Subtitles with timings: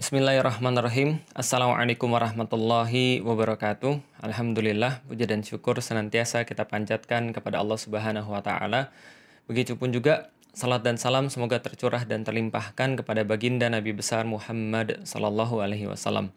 [0.00, 1.20] Bismillahirrahmanirrahim.
[1.36, 4.00] Assalamualaikum warahmatullahi wabarakatuh.
[4.24, 8.96] Alhamdulillah, puja dan syukur senantiasa kita panjatkan kepada Allah Subhanahu wa taala.
[9.44, 15.60] Begitupun juga salat dan salam semoga tercurah dan terlimpahkan kepada baginda Nabi besar Muhammad sallallahu
[15.60, 16.32] alaihi wasallam.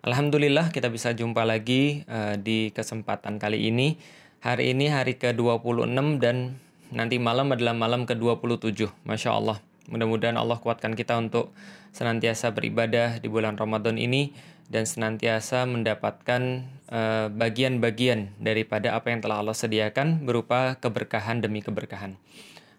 [0.00, 4.00] Alhamdulillah kita bisa jumpa lagi uh, di kesempatan kali ini.
[4.40, 5.92] Hari ini hari ke-26
[6.24, 6.56] dan
[6.88, 8.88] nanti malam adalah malam ke-27.
[9.04, 9.60] Masya Allah.
[9.92, 11.52] Mudah-mudahan Allah kuatkan kita untuk
[11.94, 14.34] senantiasa beribadah di bulan Ramadan ini
[14.66, 22.18] dan senantiasa mendapatkan uh, bagian-bagian daripada apa yang telah Allah sediakan berupa keberkahan demi keberkahan.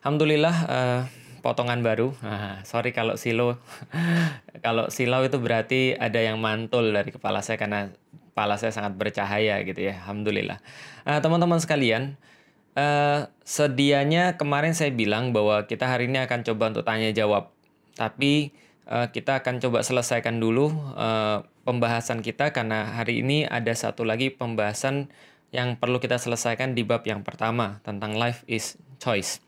[0.03, 1.01] Alhamdulillah uh,
[1.39, 2.11] potongan baru.
[2.25, 3.61] Ah, sorry kalau silo.
[4.65, 7.95] kalau silau itu berarti ada yang mantul dari kepala saya karena
[8.33, 9.95] kepala saya sangat bercahaya gitu ya.
[10.03, 10.59] Alhamdulillah.
[11.07, 12.19] Uh, teman-teman sekalian,
[12.75, 17.55] Uh, sedianya kemarin saya bilang bahwa kita hari ini akan coba untuk tanya jawab,
[17.95, 18.51] tapi
[18.89, 24.33] uh, kita akan coba selesaikan dulu uh, pembahasan kita karena hari ini ada satu lagi
[24.33, 25.09] pembahasan
[25.53, 29.39] yang perlu kita selesaikan di bab yang pertama tentang life is choice.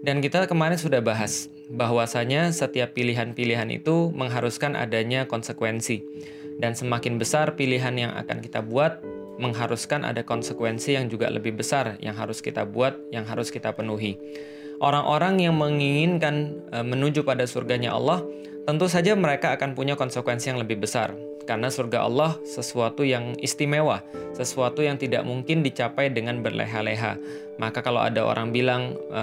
[0.00, 6.00] Dan kita kemarin sudah bahas bahwasanya setiap pilihan-pilihan itu mengharuskan adanya konsekuensi.
[6.56, 9.00] Dan semakin besar pilihan yang akan kita buat,
[9.40, 14.16] mengharuskan ada konsekuensi yang juga lebih besar yang harus kita buat, yang harus kita penuhi.
[14.80, 18.24] Orang-orang yang menginginkan e, menuju pada surganya Allah,
[18.64, 21.14] tentu saja mereka akan punya konsekuensi yang lebih besar.
[21.48, 24.04] Karena surga Allah sesuatu yang istimewa,
[24.36, 27.18] sesuatu yang tidak mungkin dicapai dengan berleha-leha.
[27.58, 29.22] Maka kalau ada orang bilang, e,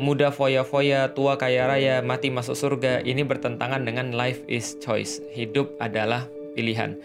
[0.00, 5.20] muda foya-foya, tua kaya raya, mati masuk surga, ini bertentangan dengan life is choice.
[5.34, 6.96] Hidup adalah pilihan.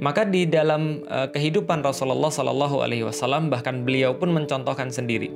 [0.00, 5.28] Maka di dalam uh, kehidupan Rasulullah Shallallahu Alaihi Wasallam bahkan beliau pun mencontohkan sendiri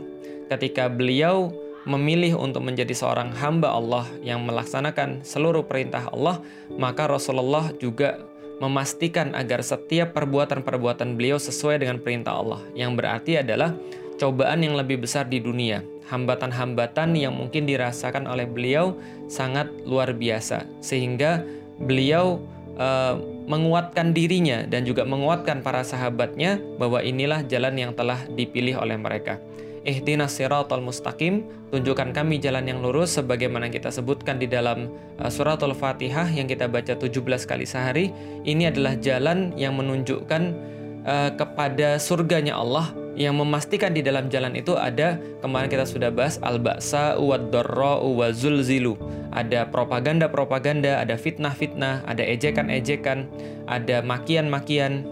[0.49, 1.53] ketika beliau
[1.87, 6.43] memilih untuk menjadi seorang hamba Allah yang melaksanakan seluruh perintah Allah,
[6.75, 8.27] maka Rasulullah juga
[8.59, 13.73] memastikan agar setiap perbuatan-perbuatan beliau sesuai dengan perintah Allah, yang berarti adalah
[14.19, 18.97] cobaan yang lebih besar di dunia, hambatan-hambatan yang mungkin dirasakan oleh beliau
[19.31, 21.45] sangat luar biasa, sehingga
[21.77, 22.41] beliau
[22.81, 28.97] uh, menguatkan dirinya dan juga menguatkan para sahabatnya bahwa inilah jalan yang telah dipilih oleh
[28.99, 29.39] mereka.
[29.87, 34.91] Ihdinas siratal mustaqim, tunjukkan kami jalan yang lurus sebagaimana kita sebutkan di dalam
[35.23, 38.11] uh, suratul Fatihah yang kita baca 17 kali sehari.
[38.43, 40.43] Ini adalah jalan yang menunjukkan
[41.07, 42.91] uh, kepada surganya Allah.
[43.17, 47.41] Yang memastikan di dalam jalan itu ada kemarin kita sudah bahas al-ba'sa wa
[47.97, 48.93] wa zulzilu
[49.37, 53.29] ada propaganda-propaganda, ada fitnah-fitnah, ada ejekan-ejekan,
[53.69, 55.05] ada makian-makian,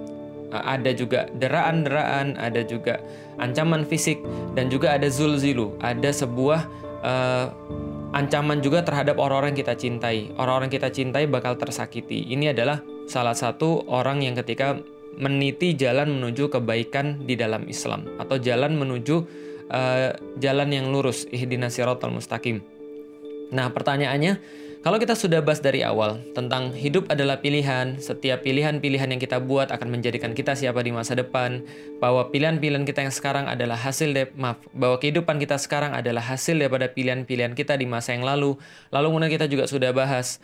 [0.63, 3.03] ada juga deraan-deraan, ada juga
[3.43, 4.23] ancaman fisik,
[4.55, 6.61] dan juga ada zulzilu, ada sebuah
[7.03, 7.47] uh,
[8.15, 10.31] ancaman juga terhadap orang-orang kita cintai.
[10.39, 12.31] Orang-orang kita cintai bakal tersakiti.
[12.31, 12.79] Ini adalah
[13.11, 14.79] salah satu orang yang ketika
[15.19, 19.17] meniti jalan menuju kebaikan di dalam Islam atau jalan menuju
[19.71, 22.63] uh, jalan yang lurus ihdinas siratal mustaqim.
[23.55, 29.17] Nah, pertanyaannya, kalau kita sudah bahas dari awal tentang hidup adalah pilihan, setiap pilihan-pilihan yang
[29.17, 31.65] kita buat akan menjadikan kita siapa di masa depan,
[32.05, 36.61] bahwa pilihan-pilihan kita yang sekarang adalah hasil de maaf, bahwa kehidupan kita sekarang adalah hasil
[36.61, 38.61] daripada pilihan-pilihan kita di masa yang lalu.
[38.93, 40.37] Lalu kemudian kita juga sudah bahas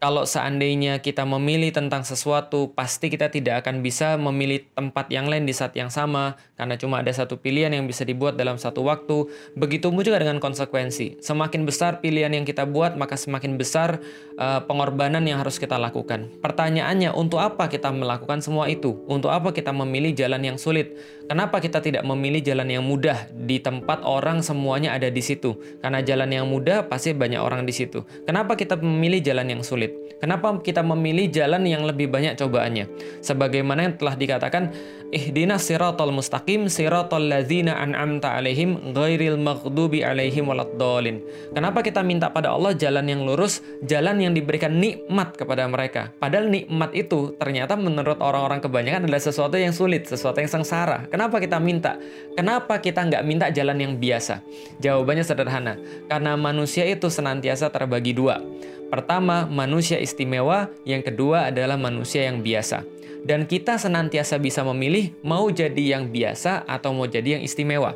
[0.00, 5.44] kalau seandainya kita memilih tentang sesuatu, pasti kita tidak akan bisa memilih tempat yang lain
[5.44, 9.28] di saat yang sama, karena cuma ada satu pilihan yang bisa dibuat dalam satu waktu.
[9.60, 11.20] Begitu juga dengan konsekuensi.
[11.20, 14.00] Semakin besar pilihan yang kita buat, maka semakin besar
[14.40, 16.32] uh, pengorbanan yang harus kita lakukan.
[16.40, 19.04] Pertanyaannya, untuk apa kita melakukan semua itu?
[19.04, 20.96] Untuk apa kita memilih jalan yang sulit?
[21.30, 25.54] Kenapa kita tidak memilih jalan yang mudah di tempat orang semuanya ada di situ?
[25.78, 28.02] Karena jalan yang mudah pasti banyak orang di situ.
[28.26, 29.94] Kenapa kita memilih jalan yang sulit?
[30.18, 32.90] Kenapa kita memilih jalan yang lebih banyak cobaannya?
[33.22, 34.74] Sebagaimana yang telah dikatakan,
[35.14, 41.22] Ihdinas siratal mustaqim siratal ladzina an'amta alaihim ghairil maghdubi alaihim waladdallin.
[41.54, 46.10] Kenapa kita minta pada Allah jalan yang lurus, jalan yang diberikan nikmat kepada mereka?
[46.18, 51.06] Padahal nikmat itu ternyata menurut orang-orang kebanyakan adalah sesuatu yang sulit, sesuatu yang sengsara.
[51.06, 52.00] Kenapa kita minta?
[52.32, 54.40] Kenapa kita nggak minta jalan yang biasa?
[54.80, 55.74] Jawabannya sederhana,
[56.08, 58.40] karena manusia itu senantiasa terbagi dua.
[58.88, 62.82] Pertama, manusia istimewa, yang kedua adalah manusia yang biasa.
[63.20, 67.92] Dan kita senantiasa bisa memilih mau jadi yang biasa atau mau jadi yang istimewa.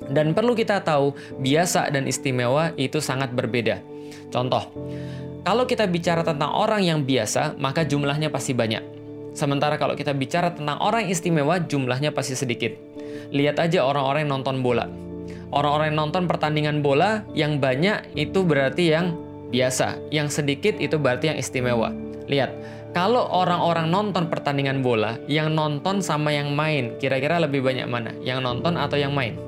[0.00, 3.78] Dan perlu kita tahu, biasa dan istimewa itu sangat berbeda.
[4.34, 4.68] Contoh,
[5.40, 8.99] kalau kita bicara tentang orang yang biasa, maka jumlahnya pasti banyak.
[9.32, 12.74] Sementara kalau kita bicara tentang orang istimewa, jumlahnya pasti sedikit.
[13.30, 14.90] Lihat aja orang-orang yang nonton bola.
[15.50, 19.14] Orang-orang yang nonton pertandingan bola yang banyak itu berarti yang
[19.50, 19.98] biasa.
[20.14, 21.90] Yang sedikit itu berarti yang istimewa.
[22.30, 22.50] Lihat,
[22.94, 28.10] kalau orang-orang nonton pertandingan bola, yang nonton sama yang main, kira-kira lebih banyak mana?
[28.22, 29.38] Yang nonton atau yang main?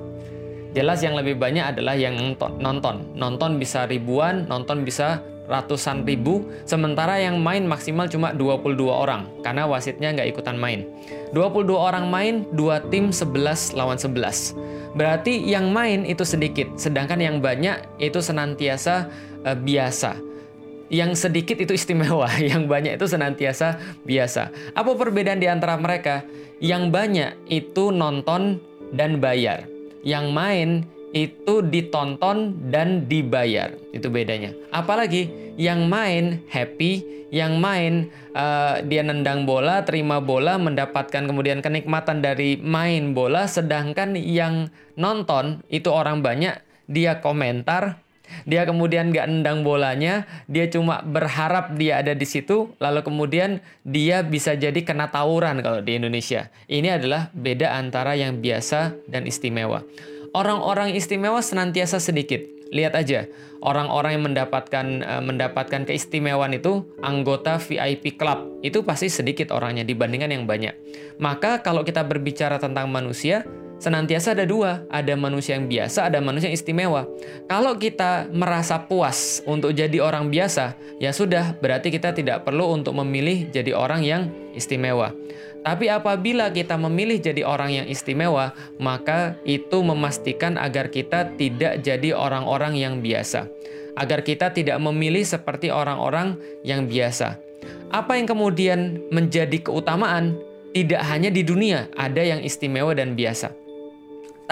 [0.73, 3.03] Jelas yang lebih banyak adalah yang nonton.
[3.15, 9.67] Nonton bisa ribuan, nonton bisa ratusan ribu, sementara yang main maksimal cuma 22 orang, karena
[9.67, 10.87] wasitnya nggak ikutan main.
[11.35, 14.55] 22 orang main, dua tim 11 lawan 11.
[14.93, 19.09] Berarti yang main itu sedikit, sedangkan yang banyak itu senantiasa
[19.43, 20.33] uh, biasa
[20.93, 24.53] yang sedikit itu istimewa, yang banyak itu senantiasa biasa.
[24.77, 26.21] Apa perbedaan di antara mereka?
[26.61, 28.61] Yang banyak itu nonton
[28.93, 29.65] dan bayar.
[30.05, 30.69] Yang main
[31.13, 33.73] itu ditonton dan dibayar.
[33.93, 34.53] Itu bedanya.
[34.73, 42.21] Apalagi yang main happy, yang main uh, dia nendang bola, terima bola, mendapatkan kemudian kenikmatan
[42.21, 48.01] dari main bola, sedangkan yang nonton itu orang banyak, dia komentar,
[48.49, 54.25] dia kemudian gak nendang bolanya, dia cuma berharap dia ada di situ, lalu kemudian dia
[54.25, 56.49] bisa jadi kena tawuran kalau di Indonesia.
[56.69, 59.85] Ini adalah beda antara yang biasa dan istimewa.
[60.33, 62.41] Orang-orang istimewa senantiasa sedikit.
[62.73, 63.29] Lihat aja,
[63.61, 70.33] orang-orang yang mendapatkan uh, mendapatkan keistimewaan itu anggota VIP club itu pasti sedikit orangnya dibandingkan
[70.33, 70.73] yang banyak.
[71.21, 73.45] Maka kalau kita berbicara tentang manusia,
[73.77, 77.05] senantiasa ada dua, ada manusia yang biasa, ada manusia yang istimewa.
[77.45, 82.97] Kalau kita merasa puas untuk jadi orang biasa, ya sudah, berarti kita tidak perlu untuk
[83.05, 85.13] memilih jadi orang yang istimewa.
[85.63, 88.51] Tapi apabila kita memilih jadi orang yang istimewa,
[88.83, 93.47] maka itu memastikan agar kita tidak jadi orang-orang yang biasa.
[93.95, 96.35] Agar kita tidak memilih seperti orang-orang
[96.67, 97.39] yang biasa.
[97.95, 100.35] Apa yang kemudian menjadi keutamaan?
[100.73, 103.63] Tidak hanya di dunia, ada yang istimewa dan biasa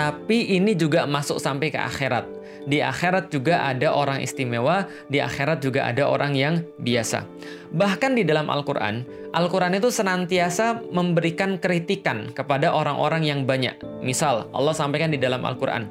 [0.00, 2.24] tapi ini juga masuk sampai ke akhirat.
[2.68, 7.24] Di akhirat juga ada orang istimewa, di akhirat juga ada orang yang biasa.
[7.72, 13.78] Bahkan di dalam Al-Quran, Al-Quran itu senantiasa memberikan kritikan kepada orang-orang yang banyak.
[14.04, 15.88] Misal, Allah sampaikan di dalam Al-Quran,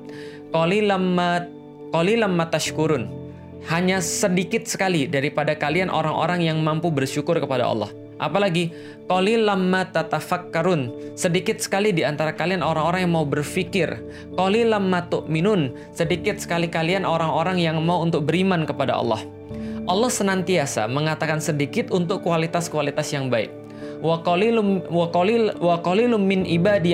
[0.54, 3.10] Qalilam matashkurun.
[3.68, 7.92] Hanya sedikit sekali daripada kalian orang-orang yang mampu bersyukur kepada Allah.
[8.19, 8.75] Apalagi
[9.07, 11.16] qalilam ma tatafakkarun.
[11.16, 14.04] Sedikit sekali di antara kalian orang-orang yang mau berfikir.
[14.36, 15.71] Qalilam ma tu'minun.
[15.95, 19.24] Sedikit sekali kalian orang-orang yang mau untuk beriman kepada Allah.
[19.89, 23.50] Allah senantiasa mengatakan sedikit untuk kualitas-kualitas yang baik.
[24.00, 25.07] Wa wa
[26.19, 26.39] min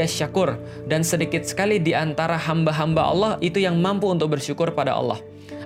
[0.07, 0.57] syakur
[0.89, 5.19] dan sedikit sekali di antara hamba-hamba Allah itu yang mampu untuk bersyukur pada Allah.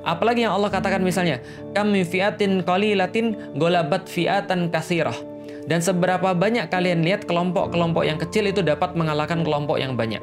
[0.03, 1.43] Apalagi yang Allah katakan misalnya,
[1.75, 5.28] kam fiatin qalilatin golabat fiatan kasirah
[5.69, 10.17] dan seberapa banyak kalian lihat kelompok-kelompok yang kecil itu dapat mengalahkan kelompok yang banyak.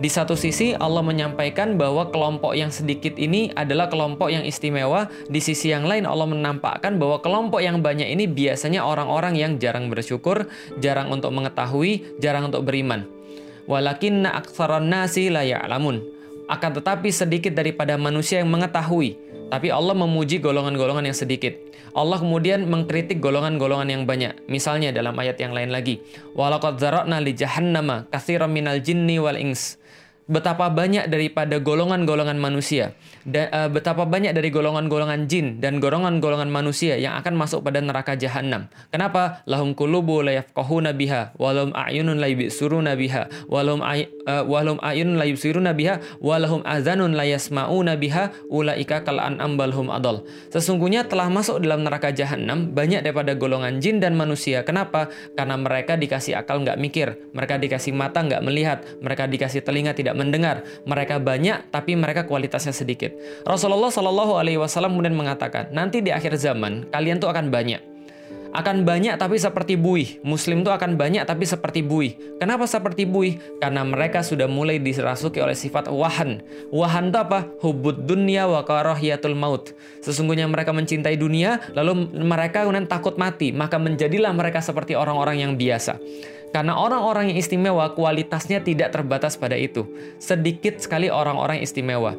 [0.00, 5.36] Di satu sisi Allah menyampaikan bahwa kelompok yang sedikit ini adalah kelompok yang istimewa, di
[5.44, 10.48] sisi yang lain Allah menampakkan bahwa kelompok yang banyak ini biasanya orang-orang yang jarang bersyukur,
[10.80, 13.04] jarang untuk mengetahui, jarang untuk beriman.
[13.68, 16.00] Walakinna aktsaran nasi la ya'lamun.
[16.48, 19.18] Akan tetapi sedikit daripada manusia yang mengetahui.
[19.46, 21.54] Tapi Allah memuji golongan-golongan yang sedikit.
[21.96, 24.36] Allah kemudian mengkritik golongan-golongan yang banyak.
[24.50, 26.02] Misalnya dalam ayat yang lain lagi,
[26.34, 29.78] "Walaqad zara'na li jahannama katsiran minal jinni wal ins."
[30.26, 36.98] Betapa banyak daripada golongan-golongan manusia, da, uh, betapa banyak dari golongan-golongan jin dan golongan-golongan manusia
[36.98, 38.66] yang akan masuk pada neraka jahanam.
[38.90, 39.46] Kenapa?
[39.46, 45.14] Lahum qulubu la yafqahuna biha, walahum a'yunun la yubsiruna biha, walahum ay, uh, walahum a'yunun
[45.14, 50.26] la yubsiruna biha, walahum azanun la yasma'una biha, ulaika kal an'am balhum adol.
[50.50, 54.66] Sesungguhnya telah masuk dalam neraka jahanam banyak daripada golongan jin dan manusia.
[54.66, 55.06] Kenapa?
[55.38, 60.15] Karena mereka dikasih akal nggak mikir, mereka dikasih mata nggak melihat, mereka dikasih telinga tidak
[60.16, 60.64] mendengar.
[60.88, 63.12] Mereka banyak tapi mereka kualitasnya sedikit.
[63.44, 67.96] Rasulullah Shallallahu Alaihi Wasallam kemudian mengatakan, nanti di akhir zaman kalian tuh akan banyak.
[68.56, 70.16] Akan banyak tapi seperti buih.
[70.24, 72.40] Muslim tuh akan banyak tapi seperti buih.
[72.40, 73.36] Kenapa seperti buih?
[73.60, 76.40] Karena mereka sudah mulai dirasuki oleh sifat wahan.
[76.72, 77.44] Wahan itu apa?
[77.60, 79.76] Hubud dunia wa karahiyatul maut.
[80.00, 83.52] Sesungguhnya mereka mencintai dunia, lalu mereka kemudian takut mati.
[83.52, 86.00] Maka menjadilah mereka seperti orang-orang yang biasa.
[86.54, 89.84] Karena orang-orang yang istimewa kualitasnya tidak terbatas pada itu.
[90.22, 92.16] Sedikit sekali orang-orang istimewa.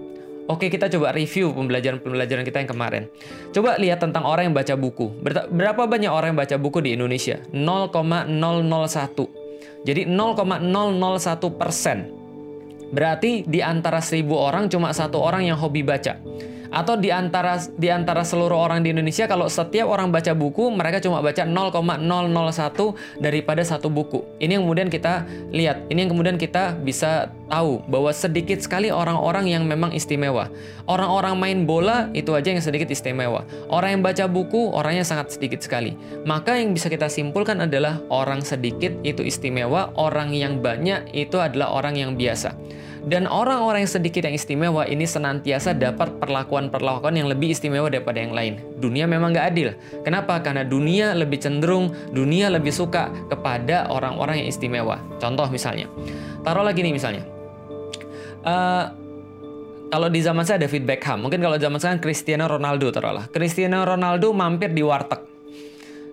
[0.48, 3.04] Oke, kita coba review pembelajaran-pembelajaran kita yang kemarin.
[3.52, 5.12] Coba lihat tentang orang yang baca buku.
[5.52, 7.44] Berapa banyak orang yang baca buku di Indonesia?
[7.52, 8.24] 0,001.
[9.84, 12.08] Jadi 0,001 persen.
[12.88, 16.16] Berarti di antara seribu orang cuma satu orang yang hobi baca.
[16.70, 21.00] Atau di antara di antara seluruh orang di Indonesia kalau setiap orang baca buku mereka
[21.04, 24.24] cuma baca 0,001 daripada satu buku.
[24.38, 29.48] Ini yang kemudian kita lihat, ini yang kemudian kita bisa tahu bahwa sedikit sekali orang-orang
[29.48, 30.52] yang memang istimewa.
[30.88, 33.48] Orang-orang main bola itu aja yang sedikit istimewa.
[33.72, 35.96] Orang yang baca buku orangnya sangat sedikit sekali.
[36.28, 41.72] Maka yang bisa kita simpulkan adalah orang sedikit itu istimewa, orang yang banyak itu adalah
[41.76, 42.56] orang yang biasa.
[43.08, 48.36] Dan orang-orang yang sedikit yang istimewa ini senantiasa dapat perlakuan-perlakuan yang lebih istimewa daripada yang
[48.36, 48.60] lain.
[48.84, 49.72] Dunia memang nggak adil.
[50.04, 50.44] Kenapa?
[50.44, 55.00] Karena dunia lebih cenderung, dunia lebih suka kepada orang-orang yang istimewa.
[55.24, 55.88] Contoh misalnya,
[56.44, 57.24] taruh lagi nih misalnya.
[58.44, 58.92] Uh,
[59.88, 63.32] kalau di zaman saya David Beckham, mungkin kalau zaman sekarang Cristiano Ronaldo taruhlah.
[63.32, 65.27] Cristiano Ronaldo mampir di warteg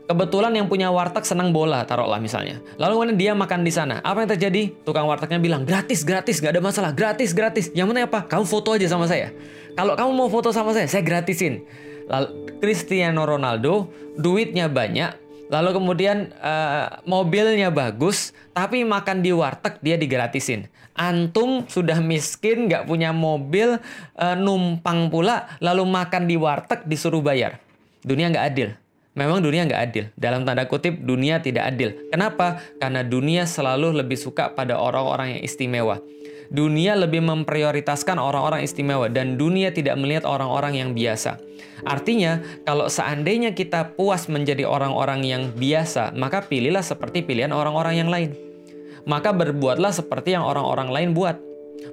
[0.04, 2.61] Kebetulan yang punya warteg senang bola, taruhlah misalnya.
[2.76, 4.04] Lalu kemudian dia makan di sana.
[4.04, 4.76] Apa yang terjadi?
[4.84, 7.73] Tukang wartegnya bilang, gratis, gratis, nggak ada masalah, gratis, gratis.
[7.73, 8.28] Yang mana apa?
[8.28, 9.32] Kamu foto aja sama saya.
[9.73, 11.64] Kalau kamu mau foto sama saya, saya gratisin.
[12.04, 12.28] Lalu
[12.61, 13.88] Cristiano Ronaldo,
[14.20, 15.16] duitnya banyak,
[15.49, 20.68] lalu kemudian uh, mobilnya bagus, tapi makan di warteg dia digratisin.
[20.92, 23.80] Antum sudah miskin, nggak punya mobil,
[24.20, 27.56] uh, numpang pula, lalu makan di warteg disuruh bayar.
[28.04, 28.68] Dunia nggak adil.
[29.14, 30.04] Memang dunia nggak adil.
[30.18, 31.94] Dalam tanda kutip, dunia tidak adil.
[32.11, 32.59] Kenapa?
[32.83, 36.02] Karena dunia selalu lebih suka pada orang-orang yang istimewa.
[36.50, 41.38] Dunia lebih memprioritaskan orang-orang istimewa dan dunia tidak melihat orang-orang yang biasa.
[41.87, 48.11] Artinya, kalau seandainya kita puas menjadi orang-orang yang biasa, maka pilihlah seperti pilihan orang-orang yang
[48.11, 48.35] lain.
[49.06, 51.38] Maka berbuatlah seperti yang orang-orang lain buat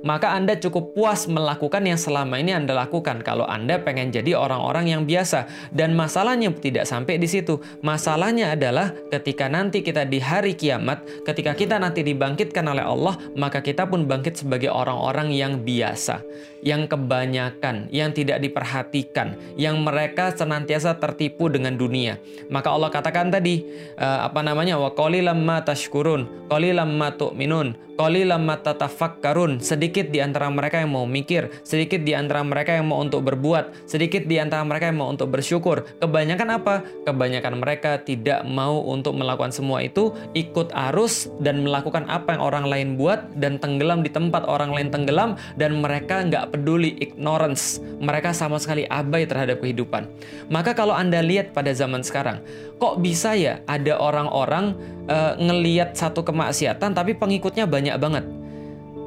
[0.01, 4.89] maka Anda cukup puas melakukan yang selama ini Anda lakukan kalau Anda pengen jadi orang-orang
[4.89, 5.45] yang biasa.
[5.69, 7.61] Dan masalahnya tidak sampai di situ.
[7.85, 13.61] Masalahnya adalah ketika nanti kita di hari kiamat, ketika kita nanti dibangkitkan oleh Allah, maka
[13.61, 16.25] kita pun bangkit sebagai orang-orang yang biasa,
[16.65, 22.17] yang kebanyakan, yang tidak diperhatikan, yang mereka senantiasa tertipu dengan dunia.
[22.49, 23.61] Maka Allah katakan tadi,
[24.01, 24.81] uh, apa namanya?
[24.81, 31.05] Wa qalilam ma tashkurun, qalilam ma tu'minun, Qalilam matatafakkarun, sedikit di antara mereka yang mau
[31.05, 35.13] mikir, sedikit di antara mereka yang mau untuk berbuat, sedikit di antara mereka yang mau
[35.13, 35.85] untuk bersyukur.
[36.01, 36.81] Kebanyakan apa?
[37.05, 42.65] Kebanyakan mereka tidak mau untuk melakukan semua itu, ikut arus dan melakukan apa yang orang
[42.65, 47.77] lain buat dan tenggelam di tempat orang lain tenggelam dan mereka nggak peduli ignorance.
[48.01, 50.09] Mereka sama sekali abai terhadap kehidupan.
[50.49, 52.41] Maka kalau Anda lihat pada zaman sekarang,
[52.81, 54.73] kok bisa ya ada orang-orang
[55.05, 58.23] uh, ngeliat satu kemaksiatan tapi pengikutnya banyak banget.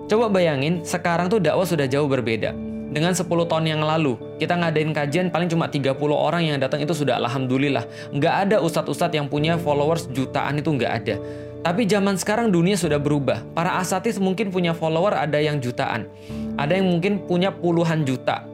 [0.05, 2.53] Coba bayangin, sekarang tuh dakwah sudah jauh berbeda.
[2.95, 6.93] Dengan 10 tahun yang lalu, kita ngadain kajian paling cuma 30 orang yang datang itu
[6.93, 7.89] sudah alhamdulillah.
[8.13, 11.17] Nggak ada ustadz-ustadz yang punya followers jutaan itu nggak ada.
[11.65, 13.41] Tapi zaman sekarang dunia sudah berubah.
[13.57, 16.07] Para asatis mungkin punya follower ada yang jutaan.
[16.55, 18.45] Ada yang mungkin punya puluhan juta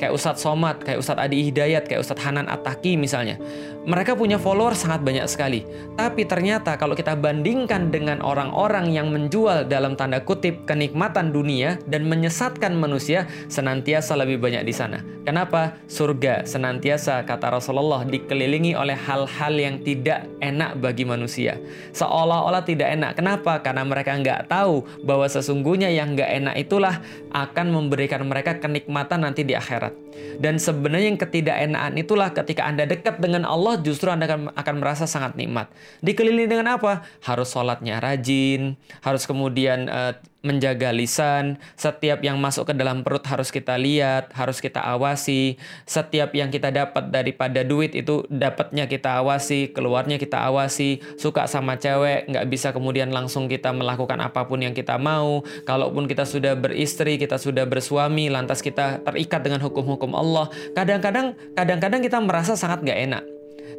[0.00, 3.36] kayak Ustadz Somad, kayak Ustadz Adi Hidayat, kayak Ustadz Hanan Ataki misalnya.
[3.84, 5.68] Mereka punya follower sangat banyak sekali.
[5.96, 12.08] Tapi ternyata kalau kita bandingkan dengan orang-orang yang menjual dalam tanda kutip kenikmatan dunia dan
[12.08, 15.04] menyesatkan manusia, senantiasa lebih banyak di sana.
[15.28, 15.76] Kenapa?
[15.84, 21.60] Surga senantiasa kata Rasulullah dikelilingi oleh hal-hal yang tidak enak bagi manusia.
[21.92, 23.20] Seolah-olah tidak enak.
[23.20, 23.60] Kenapa?
[23.60, 29.44] Karena mereka nggak tahu bahwa sesungguhnya yang nggak enak itulah akan memberikan mereka kenikmatan nanti
[29.44, 29.89] di akhirat.
[29.90, 30.09] that.
[30.40, 35.04] Dan sebenarnya yang ketidakenaan itulah ketika Anda dekat dengan Allah justru Anda akan, akan merasa
[35.04, 35.68] sangat nikmat.
[36.00, 37.04] Dikelilingi dengan apa?
[37.24, 38.74] Harus sholatnya rajin,
[39.04, 44.56] harus kemudian uh, menjaga lisan, setiap yang masuk ke dalam perut harus kita lihat, harus
[44.64, 51.04] kita awasi, setiap yang kita dapat daripada duit itu dapatnya kita awasi, keluarnya kita awasi,
[51.20, 56.08] suka sama cewek, nggak bisa kemudian langsung kita melakukan apa pun yang kita mau, kalaupun
[56.08, 62.18] kita sudah beristri, kita sudah bersuami, lantas kita terikat dengan hukum-hukum Allah, kadang-kadang kadang-kadang kita
[62.22, 63.24] merasa sangat nggak enak.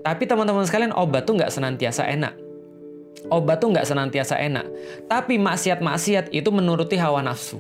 [0.02, 2.34] Tapi teman-teman sekalian obat tuh nggak senantiasa enak
[3.30, 4.66] obat tuh nggak senantiasa enak.
[5.06, 7.60] Tapi maksiat-maksiat itu menuruti hawa nafsu.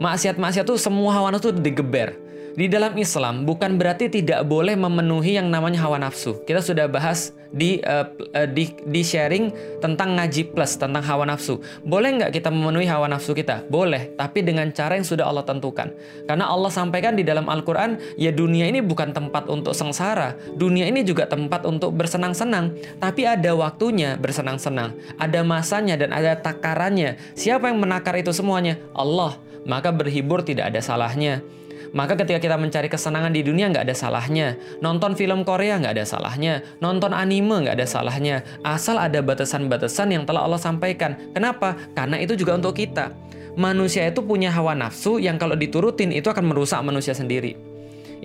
[0.00, 2.16] Maksiat-maksiat tuh semua hawa nafsu digeber.
[2.56, 6.40] Di dalam Islam bukan berarti tidak boleh memenuhi yang namanya hawa nafsu.
[6.48, 8.08] Kita sudah bahas di uh,
[8.48, 9.52] di di sharing
[9.84, 11.60] tentang ngaji plus tentang hawa nafsu.
[11.84, 13.60] Boleh nggak kita memenuhi hawa nafsu kita?
[13.68, 15.92] Boleh, tapi dengan cara yang sudah Allah tentukan.
[16.24, 20.40] Karena Allah sampaikan di dalam Al-Qur'an, ya dunia ini bukan tempat untuk sengsara.
[20.56, 24.96] Dunia ini juga tempat untuk bersenang-senang, tapi ada waktunya bersenang-senang.
[25.20, 27.20] Ada masanya dan ada takarannya.
[27.36, 28.80] Siapa yang menakar itu semuanya?
[28.96, 29.36] Allah.
[29.68, 31.44] Maka berhibur tidak ada salahnya.
[31.92, 34.56] Maka ketika kita mencari kesenangan di dunia nggak ada salahnya.
[34.78, 36.62] Nonton film Korea nggak ada salahnya.
[36.78, 38.46] Nonton anime nggak ada salahnya.
[38.62, 41.18] Asal ada batasan-batasan yang telah Allah sampaikan.
[41.34, 41.74] Kenapa?
[41.92, 43.10] Karena itu juga untuk kita.
[43.56, 47.65] Manusia itu punya hawa nafsu yang kalau diturutin itu akan merusak manusia sendiri.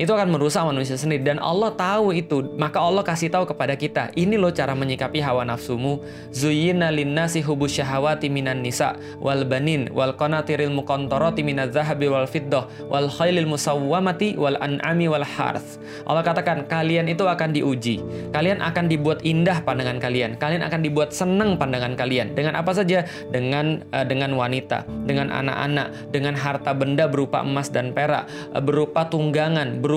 [0.01, 1.21] Itu akan merusak manusia sendiri.
[1.21, 2.57] Dan Allah tahu itu.
[2.57, 6.01] Maka Allah kasih tahu kepada kita ini loh cara menyikapi hawa nafsumu.
[6.33, 12.65] Zuyyina linnasi hubus syahawati minan nisa wal banin wal qanatiril muqantarati minaz zahabi wal fiddah
[12.89, 15.77] wal khailil musawwamati wal an'ami wal harth.
[16.09, 18.01] Allah katakan kalian itu akan diuji.
[18.33, 20.41] Kalian akan dibuat indah pandangan kalian.
[20.41, 22.33] Kalian akan dibuat senang pandangan kalian.
[22.33, 23.05] Dengan apa saja?
[23.29, 29.05] Dengan uh, dengan wanita dengan anak-anak dengan harta benda berupa emas dan perak uh, berupa
[29.11, 29.90] tunggangan berupa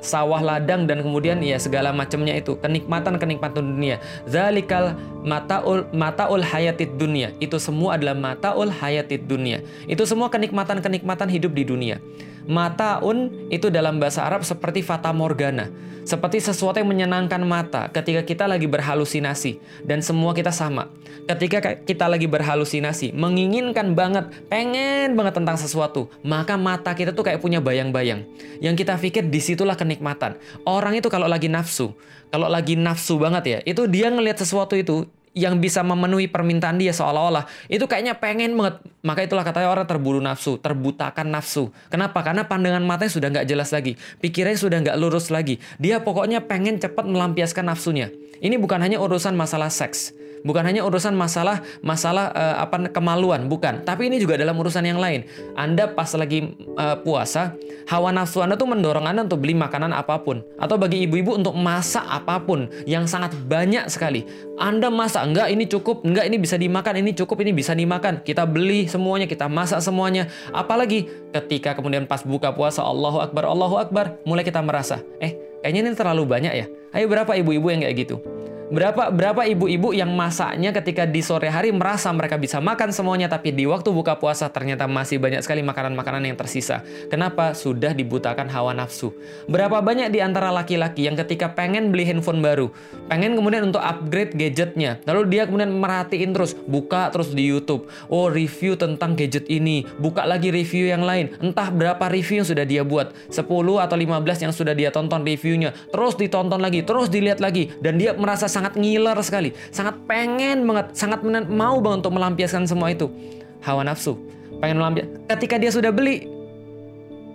[0.00, 2.56] sawah ladang dan kemudian ya segala macamnya itu.
[2.56, 4.00] Kenikmatan kenikmatan dunia.
[4.24, 7.36] Zalikal mataul mataul hayatid dunia.
[7.36, 9.60] Itu semua adalah mataul hayatid dunia.
[9.84, 11.98] Itu semua kenikmatan kenikmatan hidup di dunia
[12.46, 15.66] Mataun itu dalam bahasa Arab seperti fata morgana,
[16.06, 20.86] seperti sesuatu yang menyenangkan mata ketika kita lagi berhalusinasi dan semua kita sama.
[21.26, 27.42] Ketika kita lagi berhalusinasi, menginginkan banget, pengen banget tentang sesuatu, maka mata kita tuh kayak
[27.42, 28.22] punya bayang-bayang.
[28.62, 30.38] Yang kita pikir di situlah kenikmatan.
[30.62, 31.98] Orang itu kalau lagi nafsu,
[32.30, 36.96] kalau lagi nafsu banget ya, itu dia ngelihat sesuatu itu, yang bisa memenuhi permintaan dia
[36.96, 37.44] seolah-olah.
[37.68, 38.80] Itu kayaknya pengen banget.
[39.04, 41.68] Maka itulah katanya orang terburu nafsu terbutakan nafsu.
[41.92, 42.24] Kenapa?
[42.24, 44.00] Karena pandangan matanya sudah nggak jelas lagi.
[44.24, 45.60] Pikirannya sudah nggak lurus lagi.
[45.76, 48.08] Dia pokoknya pengen cepat melampiaskan nafsunya.
[48.40, 50.16] Ini bukan hanya urusan masalah seks
[50.46, 53.82] Bukan hanya urusan masalah masalah uh, apa kemaluan, bukan.
[53.82, 55.26] Tapi ini juga dalam urusan yang lain.
[55.58, 57.58] Anda pas lagi uh, puasa,
[57.90, 61.58] hawa nafsu Anda tuh mendorong Anda untuk beli makanan apa pun atau bagi ibu-ibu untuk
[61.58, 64.22] masak apa pun yang sangat banyak sekali.
[64.56, 68.22] Anda masak, enggak ini cukup, enggak ini bisa dimakan, ini cukup, ini bisa dimakan.
[68.22, 70.30] Kita beli semuanya, kita masak semuanya.
[70.54, 75.90] Apalagi ketika kemudian pas buka puasa Allahu Akbar, Allahu Akbar, mulai kita merasa, eh kayaknya
[75.90, 76.66] ini terlalu banyak ya.
[76.94, 78.16] Ayo berapa ibu-ibu yang kayak gitu?
[78.66, 83.54] Berapa berapa ibu-ibu yang masaknya ketika di sore hari merasa mereka bisa makan semuanya tapi
[83.54, 86.82] di waktu buka puasa ternyata masih banyak sekali makanan-makanan yang tersisa.
[87.06, 87.54] Kenapa?
[87.54, 89.14] Sudah dibutakan hawa nafsu.
[89.46, 92.66] Berapa banyak di antara laki-laki yang ketika pengen beli handphone baru,
[93.06, 98.26] pengen kemudian untuk upgrade gadgetnya, lalu dia kemudian merhatiin terus, buka terus di YouTube, oh
[98.26, 102.82] review tentang gadget ini, buka lagi review yang lain, entah berapa review yang sudah dia
[102.82, 103.46] buat, 10
[103.78, 108.10] atau 15 yang sudah dia tonton reviewnya, terus ditonton lagi, terus dilihat lagi, dan dia
[108.18, 113.12] merasa sangat ngiler sekali, sangat pengen banget, sangat mau banget untuk melampiaskan semua itu.
[113.60, 114.16] Hawa nafsu,
[114.64, 115.28] pengen melampiaskan.
[115.36, 116.24] Ketika dia sudah beli,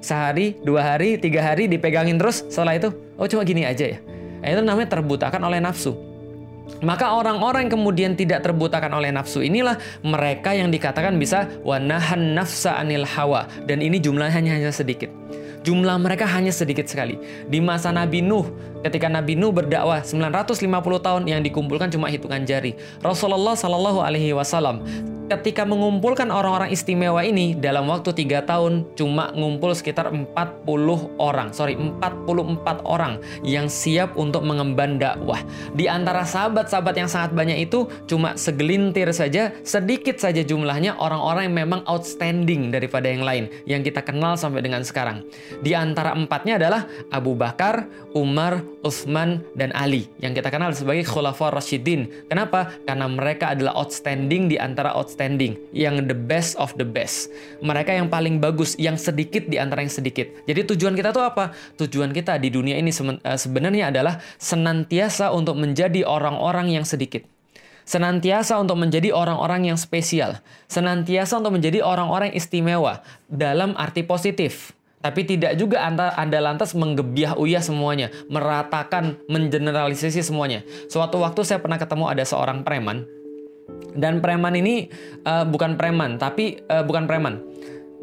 [0.01, 2.89] sehari, dua hari, tiga hari dipegangin terus, setelah itu,
[3.21, 4.01] oh cuma gini aja ya.
[4.41, 5.93] Nah, itu namanya terbutakan oleh nafsu.
[6.81, 12.79] Maka orang-orang yang kemudian tidak terbutakan oleh nafsu inilah mereka yang dikatakan bisa wanahan nafsa
[12.79, 15.11] anil hawa dan ini jumlahnya hanya sedikit.
[15.61, 17.21] Jumlah mereka hanya sedikit sekali.
[17.45, 18.49] Di masa Nabi Nuh,
[18.81, 20.67] ketika Nabi Nuh berdakwah 950
[21.01, 22.75] tahun yang dikumpulkan cuma hitungan jari.
[23.01, 24.81] Rasulullah Shallallahu alaihi wasallam
[25.31, 30.35] ketika mengumpulkan orang-orang istimewa ini dalam waktu tiga tahun cuma ngumpul sekitar 40
[31.15, 35.39] orang, sorry 44 orang yang siap untuk mengemban dakwah.
[35.71, 41.55] Di antara sahabat-sahabat yang sangat banyak itu cuma segelintir saja, sedikit saja jumlahnya orang-orang yang
[41.63, 45.23] memang outstanding daripada yang lain yang kita kenal sampai dengan sekarang.
[45.63, 51.53] Di antara empatnya adalah Abu Bakar, Umar, Utsman, dan Ali yang kita kenal sebagai Khulafaur
[51.53, 52.09] Rashidin.
[52.27, 52.73] Kenapa?
[52.89, 57.29] Karena mereka adalah outstanding di antara outstanding outstanding, yang the best of the best.
[57.59, 60.31] Mereka yang paling bagus, yang sedikit di antara yang sedikit.
[60.47, 61.51] Jadi tujuan kita tuh apa?
[61.77, 67.27] Tujuan kita di dunia ini eh, sebenarnya adalah senantiasa untuk menjadi orang-orang yang sedikit.
[67.83, 70.39] Senantiasa untuk menjadi orang-orang yang spesial.
[70.69, 74.71] Senantiasa untuk menjadi orang-orang istimewa dalam arti positif.
[75.01, 80.61] Tapi tidak juga anda, anda lantas menggebiah uyah semuanya, meratakan, mengeneralisasi semuanya.
[80.85, 83.09] Suatu waktu saya pernah ketemu ada seorang preman,
[83.95, 84.87] dan preman ini
[85.27, 87.43] uh, bukan preman, tapi uh, bukan preman.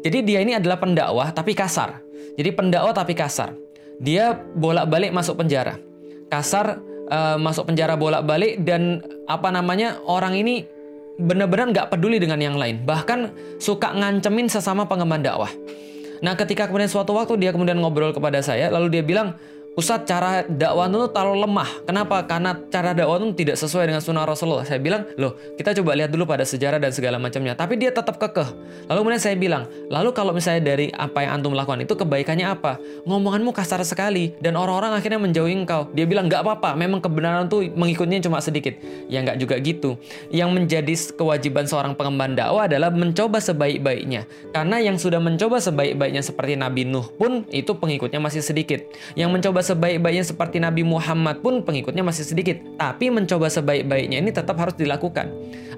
[0.05, 1.99] Jadi dia ini adalah pendakwah tapi kasar.
[2.39, 3.51] Jadi pendakwah tapi kasar.
[3.99, 5.75] Dia bolak-balik masuk penjara.
[6.31, 6.79] Kasar
[7.11, 10.63] uh, masuk penjara bolak-balik dan apa namanya orang ini
[11.19, 12.87] benar-benar nggak peduli dengan yang lain.
[12.87, 13.19] Bahkan
[13.59, 15.51] suka ngancemin sesama pengemban dakwah.
[16.19, 19.39] Nah ketika kemudian suatu waktu dia kemudian ngobrol kepada saya, lalu dia bilang,
[19.77, 21.69] Ustadz cara dakwah itu terlalu lemah.
[21.85, 22.25] Kenapa?
[22.25, 24.65] Karena cara dakwah itu tidak sesuai dengan sunnah Rasulullah.
[24.65, 27.55] Saya bilang, loh kita coba lihat dulu pada sejarah dan segala macamnya.
[27.55, 28.49] Tapi dia tetap kekeh.
[28.91, 32.81] Lalu kemudian saya bilang, lalu kalau misalnya dari apa yang antum lakukan itu kebaikannya apa?
[33.07, 35.87] Ngomonganmu kasar sekali dan orang-orang akhirnya menjauhi engkau.
[35.95, 36.75] Dia bilang nggak apa-apa.
[36.75, 38.75] Memang kebenaran tuh mengikutnya cuma sedikit.
[39.07, 39.95] Ya nggak juga gitu.
[40.27, 44.27] Yang menjadi kewajiban seorang pengemban dakwah adalah mencoba sebaik-baiknya.
[44.51, 48.83] Karena yang sudah mencoba sebaik-baiknya seperti Nabi Nuh pun itu pengikutnya masih sedikit.
[49.15, 52.63] Yang mencoba mencoba sebaik-baiknya seperti Nabi Muhammad pun pengikutnya masih sedikit.
[52.79, 55.27] Tapi mencoba sebaik-baiknya ini tetap harus dilakukan.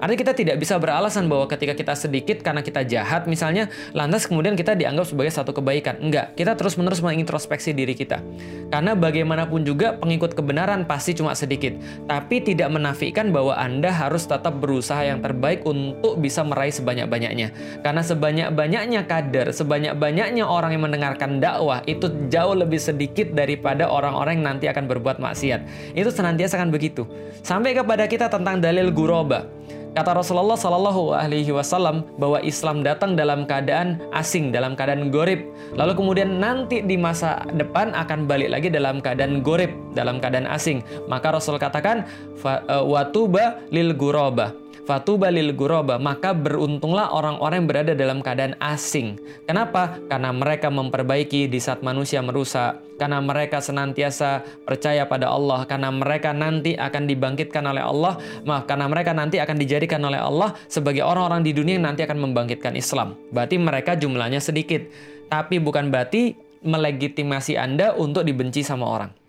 [0.02, 4.58] Artinya kita tidak bisa beralasan bahwa ketika kita sedikit karena kita jahat misalnya, lantas kemudian
[4.58, 5.98] kita dianggap sebagai satu kebaikan.
[6.02, 8.18] Enggak, kita terus-menerus mengintrospeksi diri kita.
[8.66, 11.78] Karena bagaimanapun juga pengikut kebenaran pasti cuma sedikit.
[12.10, 17.54] Tapi tidak menafikan bahwa Anda harus tetap berusaha yang terbaik untuk bisa meraih sebanyak-banyaknya.
[17.86, 24.56] Karena sebanyak-banyaknya kader, sebanyak-banyaknya orang yang mendengarkan dakwah itu jauh lebih sedikit daripada orang-orang yang
[24.56, 25.60] nanti akan berbuat maksiat.
[25.96, 27.08] Itu senantiasa akan begitu.
[27.40, 29.48] Sampai kepada kita tentang dalil guroba.
[29.92, 35.44] Kata Rasulullah Shallallahu Alaihi Wasallam bahwa Islam datang dalam keadaan asing, dalam keadaan gorib.
[35.76, 40.80] Lalu kemudian nanti di masa depan akan balik lagi dalam keadaan gorib, dalam keadaan asing.
[41.12, 42.08] Maka Rasul katakan,
[42.40, 44.61] e, watuba lil guroba.
[44.82, 49.14] Fatuba lil guroba, maka beruntunglah orang-orang yang berada dalam keadaan asing.
[49.46, 49.94] Kenapa?
[50.10, 56.34] Karena mereka memperbaiki di saat manusia merusak, karena mereka senantiasa percaya pada Allah, karena mereka
[56.34, 61.46] nanti akan dibangkitkan oleh Allah, maaf, karena mereka nanti akan dijadikan oleh Allah sebagai orang-orang
[61.46, 63.14] di dunia yang nanti akan membangkitkan Islam.
[63.30, 64.82] Berarti mereka jumlahnya sedikit,
[65.30, 66.34] tapi bukan berarti
[66.66, 69.21] melegitimasi Anda untuk dibenci sama orang.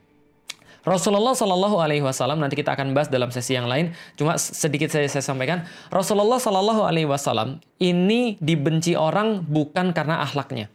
[0.83, 3.95] Rasulullah Shallallahu Alaihi Wasallam nanti kita akan bahas dalam sesi yang lain.
[4.19, 5.63] Cuma sedikit saya, saya sampaikan.
[5.87, 10.67] Rasulullah Shallallahu Alaihi Wasallam ini dibenci orang bukan karena akhlaknya,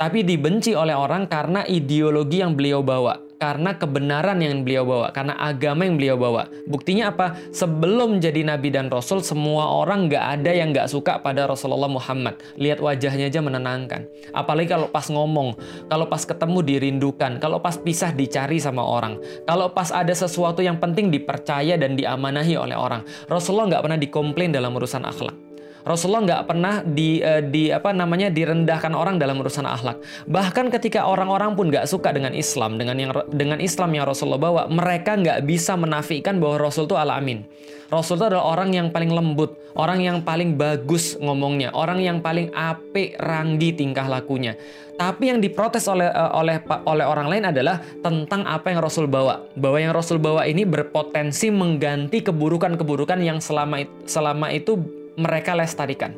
[0.00, 5.36] tapi dibenci oleh orang karena ideologi yang beliau bawa karena kebenaran yang beliau bawa, karena
[5.36, 6.48] agama yang beliau bawa.
[6.68, 7.36] Buktinya apa?
[7.52, 12.40] Sebelum jadi nabi dan rasul, semua orang nggak ada yang nggak suka pada Rasulullah Muhammad.
[12.56, 14.08] Lihat wajahnya aja menenangkan.
[14.32, 15.56] Apalagi kalau pas ngomong,
[15.88, 20.80] kalau pas ketemu dirindukan, kalau pas pisah dicari sama orang, kalau pas ada sesuatu yang
[20.80, 23.04] penting dipercaya dan diamanahi oleh orang.
[23.28, 25.45] Rasulullah nggak pernah dikomplain dalam urusan akhlak.
[25.86, 30.02] Rasulullah nggak pernah di, uh, di apa namanya direndahkan orang dalam urusan akhlak.
[30.26, 34.62] Bahkan ketika orang-orang pun nggak suka dengan Islam, dengan yang dengan Islam yang Rasulullah bawa,
[34.66, 37.46] mereka nggak bisa menafikan bahwa Rasul itu ala amin.
[37.86, 42.50] Rasul itu adalah orang yang paling lembut, orang yang paling bagus ngomongnya, orang yang paling
[42.50, 44.58] apik ranggi tingkah lakunya.
[44.96, 49.44] Tapi yang diprotes oleh uh, oleh oleh orang lain adalah tentang apa yang Rasul bawa.
[49.54, 54.82] Bahwa yang Rasul bawa ini berpotensi mengganti keburukan-keburukan yang selama selama itu
[55.16, 56.14] mereka lestarikan.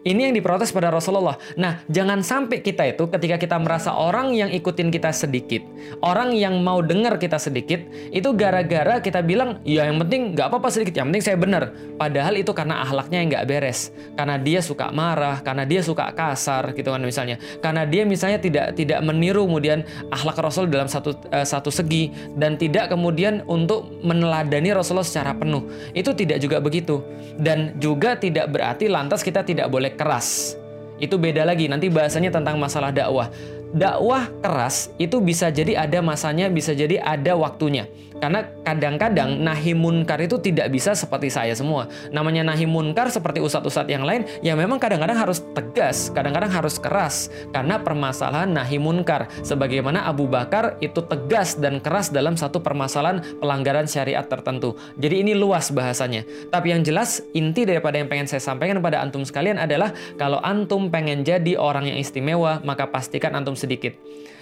[0.00, 1.36] Ini yang diprotes pada Rasulullah.
[1.60, 5.60] Nah, jangan sampai kita itu ketika kita merasa orang yang ikutin kita sedikit,
[6.00, 10.72] orang yang mau dengar kita sedikit, itu gara-gara kita bilang, ya yang penting nggak apa-apa
[10.72, 11.76] sedikit, yang penting saya benar.
[12.00, 16.72] Padahal itu karena ahlaknya yang nggak beres, karena dia suka marah, karena dia suka kasar,
[16.72, 21.44] gitu kan misalnya, karena dia misalnya tidak tidak meniru kemudian ahlak Rasul dalam satu uh,
[21.44, 22.08] satu segi
[22.40, 25.68] dan tidak kemudian untuk meneladani Rasulullah secara penuh.
[25.92, 27.04] Itu tidak juga begitu
[27.36, 30.58] dan juga tidak berarti lantas kita tidak boleh keras.
[31.00, 33.32] Itu beda lagi, nanti bahasanya tentang masalah dakwah.
[33.70, 37.86] Dakwah keras itu bisa jadi ada masanya, bisa jadi ada waktunya.
[38.20, 41.88] Karena kadang-kadang nahi munkar itu tidak bisa seperti saya semua.
[42.12, 47.32] Namanya nahi munkar seperti ustadz-ustadz yang lain, ya memang kadang-kadang harus tegas, kadang-kadang harus keras.
[47.48, 49.32] Karena permasalahan nahi munkar.
[49.40, 54.76] Sebagaimana Abu Bakar itu tegas dan keras dalam satu permasalahan pelanggaran syariat tertentu.
[55.00, 56.28] Jadi ini luas bahasanya.
[56.52, 60.92] Tapi yang jelas, inti daripada yang pengen saya sampaikan kepada antum sekalian adalah kalau antum
[60.92, 63.92] pengen jadi orang yang istimewa, maka pastikan antum sedikit.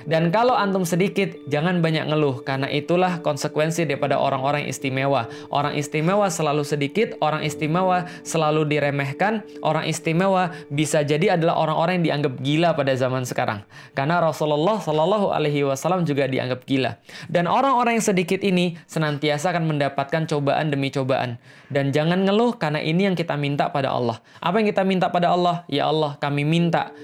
[0.06, 5.26] Dan kalau antum sedikit, jangan banyak ngeluh karena itulah konsekuensi daripada orang-orang istimewa.
[5.50, 12.04] Orang istimewa selalu sedikit, orang istimewa selalu diremehkan, orang istimewa bisa jadi adalah orang-orang yang
[12.14, 13.66] dianggap gila pada zaman sekarang.
[13.92, 16.96] Karena Rasulullah Shallallahu alaihi wasallam juga dianggap gila.
[17.26, 21.42] Dan orang-orang yang sedikit ini senantiasa akan mendapatkan cobaan demi cobaan.
[21.68, 24.22] Dan jangan ngeluh karena ini yang kita minta pada Allah.
[24.38, 25.68] Apa yang kita minta pada Allah?
[25.68, 26.94] Ya Allah, kami minta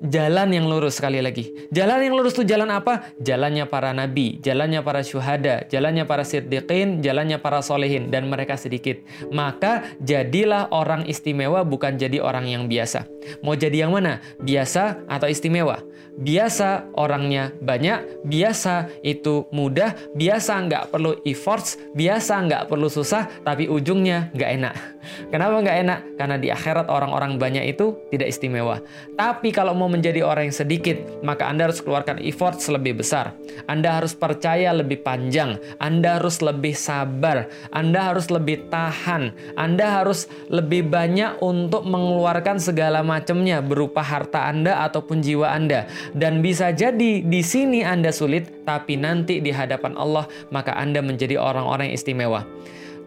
[0.00, 1.68] jalan yang lurus sekali lagi.
[1.72, 3.16] Jalan yang lurus itu jalan apa?
[3.20, 9.00] Jalannya para nabi, jalannya para syuhada, jalannya para siddiqin, jalannya para solehin, dan mereka sedikit.
[9.32, 13.08] Maka jadilah orang istimewa bukan jadi orang yang biasa.
[13.40, 14.20] Mau jadi yang mana?
[14.38, 15.80] Biasa atau istimewa?
[16.16, 23.68] Biasa orangnya banyak, biasa itu mudah, biasa nggak perlu efforts, biasa nggak perlu susah, tapi
[23.68, 24.74] ujungnya nggak enak.
[25.32, 26.00] Kenapa nggak enak?
[26.16, 28.80] Karena di akhirat orang-orang banyak itu tidak istimewa.
[29.12, 30.96] Tapi kalau mau menjadi orang yang sedikit,
[31.26, 33.34] maka Anda harus keluarkan efforts lebih besar.
[33.66, 40.30] Anda harus percaya lebih panjang, Anda harus lebih sabar, Anda harus lebih tahan, Anda harus
[40.52, 45.90] lebih banyak untuk mengeluarkan segala macamnya berupa harta Anda ataupun jiwa Anda.
[46.14, 51.36] Dan bisa jadi di sini Anda sulit, tapi nanti di hadapan Allah maka Anda menjadi
[51.36, 52.40] orang-orang yang istimewa.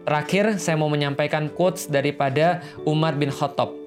[0.04, 3.79] Terakhir, saya mau menyampaikan quotes daripada Umar bin Khattab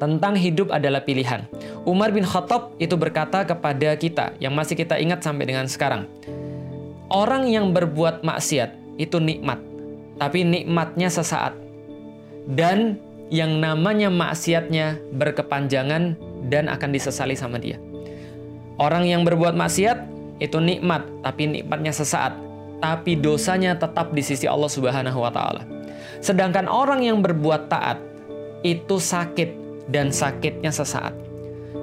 [0.00, 1.44] tentang hidup adalah pilihan.
[1.84, 6.08] Umar bin Khattab itu berkata kepada kita yang masih kita ingat sampai dengan sekarang.
[7.12, 9.60] Orang yang berbuat maksiat itu nikmat,
[10.16, 11.52] tapi nikmatnya sesaat.
[12.48, 12.96] Dan
[13.28, 16.16] yang namanya maksiatnya berkepanjangan
[16.48, 17.76] dan akan disesali sama dia.
[18.80, 20.08] Orang yang berbuat maksiat
[20.40, 22.32] itu nikmat, tapi nikmatnya sesaat,
[22.80, 25.68] tapi dosanya tetap di sisi Allah Subhanahu wa taala.
[26.24, 28.00] Sedangkan orang yang berbuat taat
[28.64, 31.16] itu sakit dan sakitnya sesaat.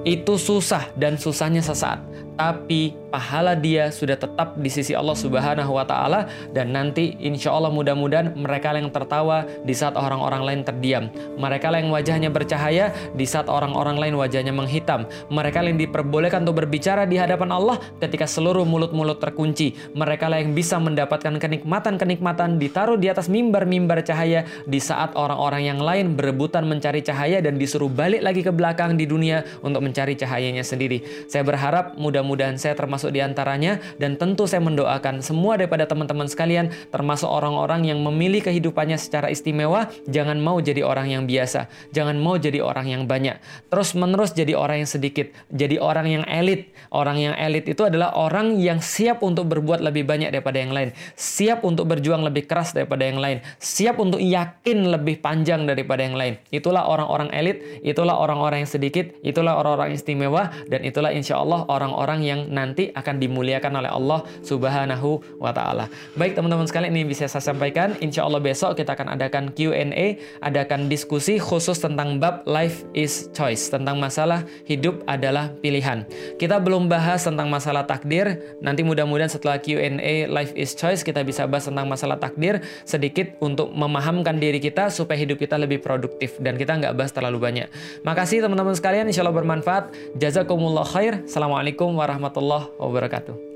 [0.04, 5.82] Itu susah dan susahnya sesaat tapi pahala dia sudah tetap di sisi Allah Subhanahu wa
[5.82, 11.10] taala dan nanti insya Allah mudah-mudahan mereka yang tertawa di saat orang-orang lain terdiam.
[11.34, 15.10] Mereka yang wajahnya bercahaya di saat orang-orang lain wajahnya menghitam.
[15.34, 19.74] Mereka yang diperbolehkan untuk berbicara di hadapan Allah ketika seluruh mulut-mulut terkunci.
[19.98, 26.14] Mereka yang bisa mendapatkan kenikmatan-kenikmatan ditaruh di atas mimbar-mimbar cahaya di saat orang-orang yang lain
[26.14, 31.02] berebutan mencari cahaya dan disuruh balik lagi ke belakang di dunia untuk mencari cahayanya sendiri.
[31.26, 36.28] Saya berharap mudah mudah-mudahan saya termasuk di antaranya dan tentu saya mendoakan semua daripada teman-teman
[36.28, 42.20] sekalian termasuk orang-orang yang memilih kehidupannya secara istimewa jangan mau jadi orang yang biasa jangan
[42.20, 43.40] mau jadi orang yang banyak.
[43.72, 46.68] Terus menerus jadi orang yang sedikit jadi orang yang elit.
[46.92, 50.92] Orang yang elit itu adalah orang yang siap untuk berbuat lebih banyak daripada yang lain
[51.14, 56.18] siap untuk berjuang lebih keras daripada yang lain siap untuk yakin lebih panjang daripada yang
[56.18, 56.36] lain.
[56.52, 62.17] Itulah orang-orang elit itulah orang-orang yang sedikit itulah orang-orang istimewa dan itulah insya Allah orang-orang
[62.18, 65.86] orang yang nanti akan dimuliakan oleh Allah Subhanahu wa taala.
[66.18, 67.94] Baik teman-teman sekalian ini bisa saya sampaikan.
[68.02, 73.70] Insya Allah besok kita akan adakan Q&A, adakan diskusi khusus tentang bab life is choice,
[73.70, 76.02] tentang masalah hidup adalah pilihan.
[76.42, 78.58] Kita belum bahas tentang masalah takdir.
[78.58, 83.70] Nanti mudah-mudahan setelah Q&A life is choice kita bisa bahas tentang masalah takdir sedikit untuk
[83.70, 87.68] memahamkan diri kita supaya hidup kita lebih produktif dan kita nggak bahas terlalu banyak.
[88.02, 89.94] Makasih teman-teman sekalian, insya Allah bermanfaat.
[90.18, 91.22] Jazakumullah khair.
[91.28, 93.47] Assalamualaikum warahmatullahi wabarakatuh.